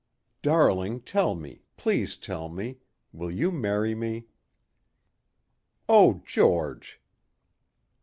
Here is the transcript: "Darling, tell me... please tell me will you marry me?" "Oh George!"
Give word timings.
"Darling, 0.41 1.01
tell 1.01 1.35
me... 1.35 1.61
please 1.77 2.17
tell 2.17 2.49
me 2.49 2.79
will 3.13 3.29
you 3.29 3.51
marry 3.51 3.93
me?" 3.93 4.25
"Oh 5.87 6.15
George!" 6.25 6.99